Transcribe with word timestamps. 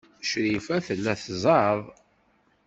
Crifa 0.29 0.77
tella 0.85 1.13
tzeɛɛeḍ. 1.23 1.81